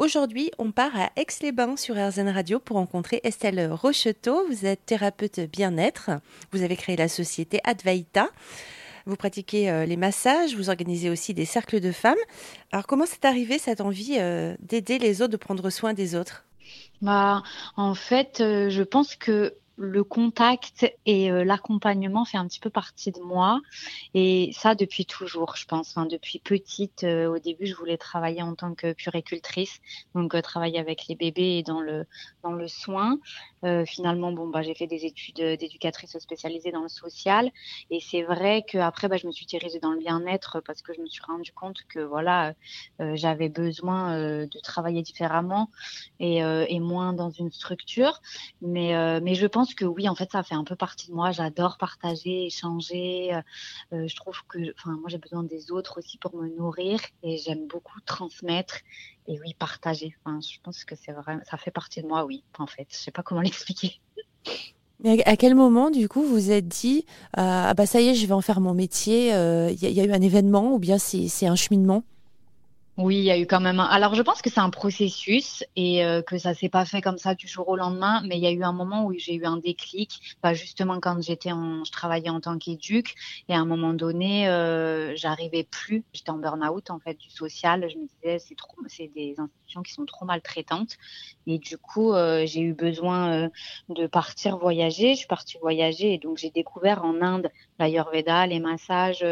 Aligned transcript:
Aujourd'hui, 0.00 0.50
on 0.56 0.72
part 0.72 0.98
à 0.98 1.10
Aix-les-Bains 1.16 1.76
sur 1.76 1.94
RZN 1.94 2.30
Radio 2.30 2.58
pour 2.58 2.78
rencontrer 2.78 3.20
Estelle 3.22 3.70
Rocheteau. 3.70 4.46
Vous 4.46 4.64
êtes 4.64 4.86
thérapeute 4.86 5.40
bien-être. 5.40 6.08
Vous 6.52 6.62
avez 6.62 6.74
créé 6.74 6.96
la 6.96 7.06
société 7.06 7.60
Advaita. 7.64 8.30
Vous 9.04 9.16
pratiquez 9.16 9.70
euh, 9.70 9.84
les 9.84 9.98
massages, 9.98 10.56
vous 10.56 10.70
organisez 10.70 11.10
aussi 11.10 11.34
des 11.34 11.44
cercles 11.44 11.80
de 11.80 11.92
femmes. 11.92 12.16
Alors 12.72 12.86
comment 12.86 13.04
c'est 13.04 13.26
arrivé 13.26 13.58
cette 13.58 13.82
envie 13.82 14.16
euh, 14.18 14.56
d'aider 14.60 14.98
les 14.98 15.20
autres, 15.20 15.32
de 15.32 15.36
prendre 15.36 15.68
soin 15.68 15.92
des 15.92 16.14
autres? 16.14 16.46
Bah, 17.02 17.42
en 17.76 17.94
fait, 17.94 18.40
euh, 18.40 18.70
je 18.70 18.82
pense 18.82 19.16
que 19.16 19.52
le 19.80 20.04
contact 20.04 20.92
et 21.06 21.32
euh, 21.32 21.42
l'accompagnement 21.42 22.26
fait 22.26 22.36
un 22.36 22.46
petit 22.46 22.60
peu 22.60 22.68
partie 22.68 23.12
de 23.12 23.20
moi. 23.20 23.62
Et 24.12 24.50
ça 24.52 24.74
depuis 24.74 25.06
toujours 25.06 25.56
je 25.56 25.64
pense. 25.64 25.96
Enfin, 25.96 26.04
depuis 26.04 26.38
petite 26.38 27.02
euh, 27.04 27.34
au 27.34 27.38
début 27.38 27.66
je 27.66 27.74
voulais 27.74 27.96
travailler 27.96 28.42
en 28.42 28.54
tant 28.54 28.74
que 28.74 28.92
puricultrice 28.92 29.80
donc 30.14 30.34
euh, 30.34 30.42
travailler 30.42 30.78
avec 30.78 31.08
les 31.08 31.14
bébés 31.14 31.58
et 31.58 31.62
dans 31.62 31.80
le 31.80 32.06
dans 32.42 32.52
le 32.52 32.68
soin. 32.68 33.18
Finalement 33.86 34.32
bon 34.32 34.48
bah 34.48 34.62
j'ai 34.62 34.74
fait 34.74 34.86
des 34.86 35.04
études 35.04 35.36
d'éducatrice 35.36 36.18
spécialisée 36.18 36.72
dans 36.72 36.82
le 36.82 36.88
social. 36.88 37.50
Et 37.90 38.00
c'est 38.00 38.22
vrai 38.22 38.64
que 38.66 38.78
après 38.78 39.08
bah, 39.08 39.18
je 39.18 39.26
me 39.26 39.32
suis 39.32 39.44
dirigée 39.44 39.80
dans 39.80 39.90
le 39.90 39.98
bien-être 39.98 40.60
parce 40.60 40.80
que 40.80 40.94
je 40.94 41.00
me 41.00 41.06
suis 41.06 41.22
rendu 41.22 41.52
compte 41.52 41.82
que 41.88 42.00
voilà 42.00 42.54
j'avais 42.98 43.50
besoin 43.50 44.16
de 44.16 44.60
travailler 44.62 45.02
différemment 45.02 45.70
et, 46.20 46.38
et 46.38 46.80
moins 46.80 47.12
dans 47.12 47.28
une 47.28 47.52
structure. 47.52 48.22
Mais 48.62 49.20
mais 49.20 49.34
je 49.34 49.46
pense 49.46 49.69
que 49.74 49.84
oui, 49.84 50.08
en 50.08 50.14
fait, 50.14 50.30
ça 50.32 50.42
fait 50.42 50.54
un 50.54 50.64
peu 50.64 50.76
partie 50.76 51.08
de 51.08 51.14
moi. 51.14 51.30
J'adore 51.30 51.78
partager, 51.78 52.46
échanger. 52.46 53.34
Euh, 53.34 53.42
euh, 53.92 54.08
je 54.08 54.16
trouve 54.16 54.42
que, 54.48 54.58
enfin, 54.76 54.92
moi, 54.92 55.08
j'ai 55.08 55.18
besoin 55.18 55.42
des 55.42 55.70
autres 55.70 55.98
aussi 55.98 56.18
pour 56.18 56.34
me 56.36 56.48
nourrir 56.48 57.00
et 57.22 57.38
j'aime 57.38 57.66
beaucoup 57.66 58.00
transmettre 58.06 58.78
et 59.26 59.38
oui, 59.40 59.54
partager. 59.54 60.14
Enfin, 60.24 60.40
je 60.40 60.58
pense 60.62 60.84
que 60.84 60.94
c'est 60.96 61.12
vrai, 61.12 61.38
ça 61.48 61.56
fait 61.56 61.70
partie 61.70 62.02
de 62.02 62.06
moi, 62.06 62.24
oui, 62.24 62.42
en 62.58 62.66
fait. 62.66 62.86
Je 62.90 62.96
sais 62.96 63.10
pas 63.10 63.22
comment 63.22 63.40
l'expliquer. 63.42 64.00
Mais 65.02 65.22
à 65.24 65.36
quel 65.36 65.54
moment, 65.54 65.90
du 65.90 66.08
coup, 66.08 66.22
vous 66.22 66.50
êtes 66.50 66.68
dit, 66.68 67.06
euh, 67.38 67.68
ah 67.68 67.74
bah 67.74 67.86
ça 67.86 68.00
y 68.00 68.08
est, 68.08 68.14
je 68.14 68.26
vais 68.26 68.34
en 68.34 68.42
faire 68.42 68.60
mon 68.60 68.74
métier. 68.74 69.28
Il 69.28 69.82
y, 69.82 70.00
a 70.00 70.04
eu 70.04 70.12
un 70.12 70.20
événement 70.20 70.74
ou 70.74 70.78
bien 70.78 70.98
c'est 70.98 71.46
un 71.46 71.56
cheminement? 71.56 72.04
Oui, 73.02 73.16
il 73.16 73.24
y 73.24 73.30
a 73.30 73.38
eu 73.38 73.46
quand 73.46 73.60
même 73.60 73.80
un... 73.80 73.84
Alors, 73.84 74.14
je 74.14 74.22
pense 74.22 74.42
que 74.42 74.50
c'est 74.50 74.60
un 74.60 74.70
processus 74.70 75.64
et 75.74 76.04
euh, 76.04 76.20
que 76.22 76.36
ça 76.36 76.54
s'est 76.54 76.68
pas 76.68 76.84
fait 76.84 77.00
comme 77.00 77.16
ça 77.16 77.34
du 77.34 77.48
jour 77.48 77.68
au 77.68 77.76
lendemain, 77.76 78.22
mais 78.26 78.36
il 78.36 78.42
y 78.42 78.46
a 78.46 78.50
eu 78.50 78.62
un 78.62 78.72
moment 78.72 79.06
où 79.06 79.14
j'ai 79.16 79.34
eu 79.34 79.44
un 79.46 79.56
déclic, 79.56 80.36
bah, 80.42 80.52
justement 80.52 81.00
quand 81.00 81.22
j'étais 81.22 81.52
en... 81.52 81.82
je 81.84 81.92
travaillais 81.92 82.28
en 82.28 82.40
tant 82.40 82.58
qu'éduc 82.58 83.14
et 83.48 83.54
à 83.54 83.58
un 83.58 83.64
moment 83.64 83.94
donné, 83.94 84.48
euh, 84.48 85.16
j'arrivais 85.16 85.64
plus, 85.64 86.04
j'étais 86.12 86.30
en 86.30 86.38
burn-out 86.38 86.90
en 86.90 86.98
fait 86.98 87.14
du 87.14 87.30
social, 87.30 87.88
je 87.90 87.96
me 87.96 88.06
disais 88.06 88.38
c'est 88.38 88.54
trop 88.54 88.76
c'est 88.86 89.10
des 89.14 89.34
institutions 89.38 89.82
qui 89.82 89.92
sont 89.92 90.04
trop 90.04 90.26
maltraitantes 90.26 90.96
et 91.46 91.58
du 91.58 91.78
coup, 91.78 92.12
euh, 92.12 92.44
j'ai 92.46 92.60
eu 92.60 92.74
besoin 92.74 93.32
euh, 93.32 93.48
de 93.88 94.06
partir 94.06 94.58
voyager, 94.58 95.14
je 95.14 95.18
suis 95.20 95.26
partie 95.26 95.58
voyager 95.58 96.12
et 96.14 96.18
donc 96.18 96.38
j'ai 96.38 96.50
découvert 96.50 97.04
en 97.04 97.20
Inde 97.22 97.50
l'ayurveda, 97.78 98.46
les 98.46 98.60
massages 98.60 99.24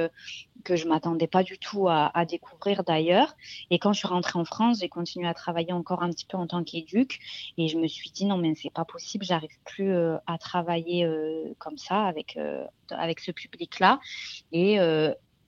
que 0.64 0.76
je 0.76 0.88
m'attendais 0.88 1.26
pas 1.26 1.42
du 1.42 1.58
tout 1.58 1.88
à, 1.88 2.10
à 2.18 2.24
découvrir 2.24 2.82
d'ailleurs. 2.84 3.36
Et 3.70 3.78
quand 3.78 3.92
je 3.92 3.98
suis 3.98 4.08
rentrée 4.08 4.38
en 4.38 4.44
France, 4.44 4.80
j'ai 4.80 4.88
continué 4.88 5.26
à 5.26 5.34
travailler 5.34 5.72
encore 5.72 6.02
un 6.02 6.10
petit 6.10 6.26
peu 6.26 6.36
en 6.36 6.46
tant 6.46 6.64
qu'éduc. 6.64 7.20
Et 7.56 7.68
je 7.68 7.78
me 7.78 7.86
suis 7.86 8.10
dit, 8.10 8.24
non, 8.24 8.38
mais 8.38 8.54
c'est 8.54 8.72
pas 8.72 8.84
possible, 8.84 9.24
j'arrive 9.24 9.56
plus 9.64 9.92
euh, 9.92 10.16
à 10.26 10.38
travailler 10.38 11.04
euh, 11.04 11.54
comme 11.58 11.78
ça 11.78 12.04
avec, 12.04 12.36
euh, 12.36 12.64
avec 12.90 13.20
ce 13.20 13.30
public-là. 13.32 14.00
Et 14.52 14.78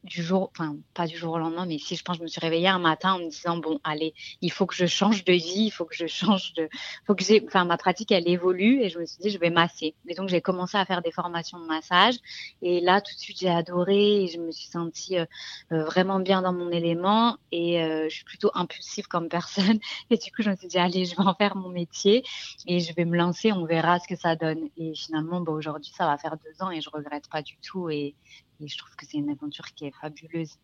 du 0.04 0.22
jour, 0.22 0.50
enfin 0.56 0.76
pas 0.94 1.06
du 1.06 1.16
jour 1.16 1.34
au 1.34 1.38
lendemain, 1.38 1.66
mais 1.66 1.78
si 1.78 1.96
je 1.96 2.02
pense, 2.02 2.16
je 2.16 2.22
me 2.22 2.26
suis 2.28 2.40
réveillée 2.40 2.68
un 2.68 2.78
matin 2.78 3.14
en 3.14 3.18
me 3.18 3.28
disant 3.28 3.58
bon, 3.58 3.80
allez, 3.84 4.14
il 4.40 4.50
faut 4.50 4.66
que 4.66 4.74
je 4.74 4.86
change 4.86 5.24
de 5.24 5.32
vie, 5.32 5.66
il 5.66 5.70
faut 5.70 5.84
que 5.84 5.94
je 5.94 6.06
change 6.06 6.54
de, 6.54 6.68
faut 7.06 7.14
que 7.14 7.22
j'ai, 7.22 7.44
enfin 7.46 7.64
ma 7.64 7.76
pratique 7.76 8.12
elle 8.12 8.28
évolue 8.28 8.82
et 8.82 8.88
je 8.88 8.98
me 8.98 9.06
suis 9.06 9.18
dit 9.20 9.30
je 9.30 9.38
vais 9.38 9.50
masser. 9.50 9.94
Et 10.08 10.14
donc 10.14 10.28
j'ai 10.28 10.40
commencé 10.40 10.78
à 10.78 10.84
faire 10.84 11.02
des 11.02 11.12
formations 11.12 11.58
de 11.58 11.66
massage 11.66 12.14
et 12.62 12.80
là 12.80 13.00
tout 13.00 13.14
de 13.14 13.20
suite 13.20 13.38
j'ai 13.40 13.50
adoré 13.50 14.24
et 14.24 14.26
je 14.28 14.38
me 14.38 14.50
suis 14.50 14.68
sentie 14.68 15.18
euh, 15.18 15.26
euh, 15.72 15.84
vraiment 15.84 16.20
bien 16.20 16.42
dans 16.42 16.52
mon 16.52 16.70
élément 16.70 17.36
et 17.52 17.82
euh, 17.82 18.08
je 18.08 18.14
suis 18.14 18.24
plutôt 18.24 18.50
impulsive 18.54 19.06
comme 19.06 19.28
personne 19.28 19.78
et 20.10 20.16
du 20.16 20.32
coup 20.32 20.42
je 20.42 20.50
me 20.50 20.56
suis 20.56 20.68
dit 20.68 20.78
allez 20.78 21.04
je 21.04 21.16
vais 21.16 21.22
en 21.22 21.34
faire 21.34 21.56
mon 21.56 21.68
métier 21.68 22.24
et 22.66 22.80
je 22.80 22.94
vais 22.94 23.04
me 23.04 23.16
lancer, 23.16 23.52
on 23.52 23.64
verra 23.64 23.98
ce 23.98 24.08
que 24.08 24.16
ça 24.16 24.36
donne. 24.36 24.68
Et 24.76 24.94
finalement 24.94 25.40
bon 25.40 25.52
aujourd'hui 25.52 25.92
ça 25.96 26.06
va 26.06 26.16
faire 26.16 26.36
deux 26.36 26.64
ans 26.64 26.70
et 26.70 26.80
je 26.80 26.90
regrette 26.90 27.28
pas 27.28 27.42
du 27.42 27.56
tout 27.58 27.90
et 27.90 28.14
et 28.60 28.68
je 28.68 28.78
trouve 28.78 28.94
que 28.96 29.06
c'est 29.06 29.18
une 29.18 29.30
aventure 29.30 29.66
qui 29.74 29.86
est 29.86 29.94
fabuleuse. 30.00 30.56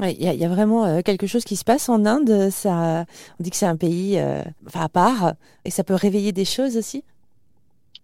Il 0.00 0.10
y, 0.10 0.24
y, 0.24 0.44
a 0.44 0.48
vraiment 0.48 0.84
euh, 0.84 1.02
quelque 1.02 1.28
chose 1.28 1.44
qui 1.44 1.54
se 1.54 1.64
passe 1.64 1.88
en 1.88 2.04
Inde. 2.04 2.50
Ça, 2.50 3.06
on 3.38 3.42
dit 3.42 3.50
que 3.50 3.56
c'est 3.56 3.66
un 3.66 3.76
pays 3.76 4.18
euh, 4.18 4.42
à 4.74 4.88
part 4.88 5.34
et 5.64 5.70
ça 5.70 5.84
peut 5.84 5.94
réveiller 5.94 6.32
des 6.32 6.44
choses 6.44 6.76
aussi? 6.76 7.04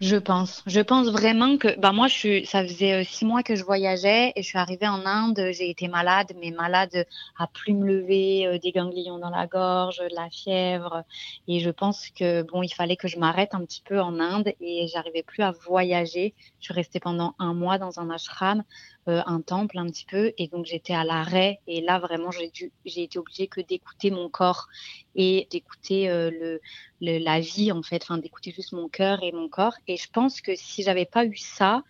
Je 0.00 0.16
pense. 0.16 0.62
Je 0.66 0.80
pense 0.80 1.08
vraiment 1.10 1.58
que, 1.58 1.78
bah 1.78 1.92
moi, 1.92 2.08
je 2.08 2.14
suis, 2.14 2.46
ça 2.46 2.62
faisait 2.62 3.02
euh, 3.02 3.04
six 3.04 3.26
mois 3.26 3.42
que 3.42 3.54
je 3.54 3.62
voyageais 3.62 4.32
et 4.34 4.42
je 4.42 4.48
suis 4.48 4.56
arrivée 4.56 4.88
en 4.88 5.04
Inde. 5.04 5.50
J'ai 5.52 5.68
été 5.68 5.88
malade, 5.88 6.32
mais 6.40 6.52
malade 6.52 7.04
à 7.38 7.46
plus 7.46 7.74
me 7.74 7.84
lever, 7.86 8.46
euh, 8.46 8.58
des 8.58 8.72
ganglions 8.72 9.18
dans 9.18 9.28
la 9.28 9.46
gorge, 9.46 9.98
de 9.98 10.14
la 10.16 10.30
fièvre. 10.30 11.04
Et 11.48 11.60
je 11.60 11.68
pense 11.68 12.08
que 12.18 12.40
bon, 12.44 12.62
il 12.62 12.70
fallait 12.70 12.96
que 12.96 13.08
je 13.08 13.18
m'arrête 13.18 13.54
un 13.54 13.62
petit 13.62 13.82
peu 13.84 14.00
en 14.00 14.18
Inde 14.20 14.54
et 14.62 14.86
j'arrivais 14.88 15.22
plus 15.22 15.42
à 15.42 15.50
voyager. 15.50 16.32
Je 16.60 16.64
suis 16.64 16.74
restée 16.74 16.98
pendant 16.98 17.34
un 17.38 17.52
mois 17.52 17.76
dans 17.76 18.00
un 18.00 18.08
ashram, 18.08 18.64
euh, 19.10 19.22
un 19.26 19.40
temple 19.40 19.78
un 19.78 19.86
petit 19.86 20.06
peu, 20.06 20.32
et 20.38 20.48
donc 20.48 20.66
j'étais 20.66 20.94
à 20.94 21.04
l'arrêt. 21.04 21.60
Et 21.66 21.80
là, 21.80 21.98
vraiment, 21.98 22.30
j'ai 22.30 22.48
dû, 22.50 22.72
j'ai 22.84 23.02
été 23.04 23.18
obligée 23.18 23.46
que 23.48 23.60
d'écouter 23.60 24.10
mon 24.10 24.28
corps 24.28 24.68
et 25.14 25.48
d'écouter 25.50 26.06
le, 26.08 26.60
le, 27.00 27.18
la 27.18 27.40
vie 27.40 27.72
en 27.72 27.82
fait, 27.82 28.02
enfin 28.02 28.18
d'écouter 28.18 28.52
juste 28.52 28.72
mon 28.72 28.88
cœur 28.88 29.22
et 29.22 29.32
mon 29.32 29.48
corps. 29.48 29.74
Et 29.88 29.96
je 29.96 30.08
pense 30.10 30.40
que 30.40 30.54
si 30.54 30.82
j'avais 30.82 31.06
pas 31.06 31.24
eu 31.24 31.36
ça, 31.36 31.82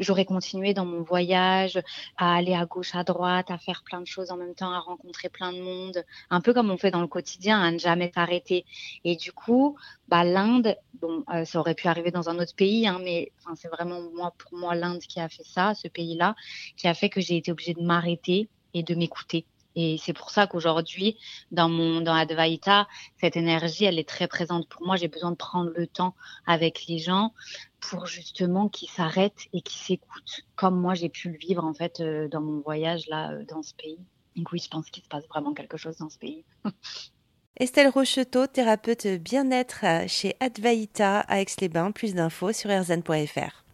j'aurais 0.00 0.24
continué 0.24 0.74
dans 0.74 0.84
mon 0.84 1.02
voyage, 1.02 1.80
à 2.16 2.34
aller 2.34 2.54
à 2.54 2.66
gauche, 2.66 2.94
à 2.94 3.04
droite, 3.04 3.50
à 3.50 3.58
faire 3.58 3.82
plein 3.84 4.00
de 4.00 4.06
choses 4.06 4.30
en 4.30 4.36
même 4.36 4.54
temps, 4.54 4.72
à 4.72 4.80
rencontrer 4.80 5.28
plein 5.28 5.52
de 5.52 5.60
monde, 5.60 6.04
un 6.30 6.40
peu 6.40 6.52
comme 6.52 6.70
on 6.70 6.76
fait 6.76 6.90
dans 6.90 7.00
le 7.00 7.06
quotidien, 7.06 7.60
à 7.60 7.70
ne 7.70 7.78
jamais 7.78 8.10
s'arrêter. 8.14 8.64
Et 9.04 9.16
du 9.16 9.32
coup, 9.32 9.76
bah, 10.08 10.24
l'Inde, 10.24 10.76
bon, 11.00 11.24
euh, 11.32 11.44
ça 11.44 11.60
aurait 11.60 11.74
pu 11.74 11.86
arriver 11.86 12.10
dans 12.10 12.28
un 12.28 12.38
autre 12.38 12.54
pays, 12.54 12.86
hein, 12.88 13.00
mais 13.02 13.30
c'est 13.54 13.68
vraiment 13.68 14.00
moi, 14.14 14.34
pour 14.38 14.58
moi, 14.58 14.74
l'Inde 14.74 15.00
qui 15.00 15.20
a 15.20 15.28
fait 15.28 15.44
ça, 15.44 15.74
ce 15.74 15.88
pays-là, 15.88 16.34
qui 16.76 16.88
a 16.88 16.94
fait 16.94 17.08
que 17.08 17.20
j'ai 17.20 17.36
été 17.36 17.52
obligée 17.52 17.74
de 17.74 17.82
m'arrêter 17.82 18.48
et 18.74 18.82
de 18.82 18.94
m'écouter. 18.94 19.46
Et 19.76 19.98
c'est 19.98 20.12
pour 20.12 20.30
ça 20.30 20.46
qu'aujourd'hui, 20.46 21.16
dans 21.52 21.68
mon 21.68 22.00
dans 22.00 22.14
Advaita, 22.14 22.88
cette 23.20 23.36
énergie, 23.36 23.84
elle 23.84 23.98
est 23.98 24.08
très 24.08 24.26
présente 24.26 24.68
pour 24.68 24.82
moi. 24.84 24.96
J'ai 24.96 25.08
besoin 25.08 25.30
de 25.30 25.36
prendre 25.36 25.70
le 25.74 25.86
temps 25.86 26.14
avec 26.46 26.86
les 26.86 26.98
gens 26.98 27.32
pour 27.80 28.06
justement 28.06 28.68
qu'ils 28.68 28.90
s'arrêtent 28.90 29.46
et 29.52 29.62
qu'ils 29.62 29.80
s'écoutent, 29.80 30.44
comme 30.56 30.78
moi 30.78 30.94
j'ai 30.94 31.08
pu 31.08 31.30
le 31.30 31.38
vivre 31.38 31.64
en 31.64 31.72
fait 31.72 32.00
euh, 32.00 32.28
dans 32.28 32.40
mon 32.40 32.60
voyage 32.60 33.06
là 33.08 33.32
euh, 33.32 33.44
dans 33.44 33.62
ce 33.62 33.74
pays. 33.74 33.98
Donc 34.36 34.52
oui, 34.52 34.60
je 34.62 34.68
pense 34.68 34.90
qu'il 34.90 35.02
se 35.02 35.08
passe 35.08 35.26
vraiment 35.28 35.54
quelque 35.54 35.76
chose 35.76 35.96
dans 35.96 36.10
ce 36.10 36.18
pays. 36.18 36.44
Estelle 37.56 37.88
Rocheteau, 37.88 38.46
thérapeute 38.46 39.06
bien-être 39.06 39.84
chez 40.08 40.34
Advaita 40.40 41.20
à 41.20 41.40
Aix-les-Bains. 41.40 41.90
Plus 41.90 42.14
d'infos 42.14 42.52
sur 42.52 42.70
erzan.fr. 42.70 43.64